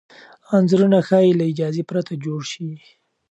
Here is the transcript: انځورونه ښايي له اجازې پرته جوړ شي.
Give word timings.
انځورونه 0.55 0.97
ښايي 1.07 1.31
له 1.39 1.45
اجازې 1.51 1.83
پرته 1.89 2.13
جوړ 2.25 2.41
شي. 2.51 2.69